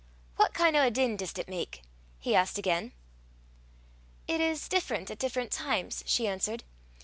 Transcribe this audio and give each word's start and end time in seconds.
"What 0.35 0.55
kin' 0.55 0.75
o' 0.75 0.81
a 0.81 0.89
din 0.89 1.15
dis 1.15 1.31
't 1.31 1.45
mak?" 1.47 1.81
he 2.17 2.33
asked 2.33 2.57
again. 2.57 2.91
"It 4.27 4.41
is 4.41 4.67
different 4.67 5.11
at 5.11 5.19
different 5.19 5.51
times," 5.51 6.03
she 6.07 6.25
answered. 6.25 6.63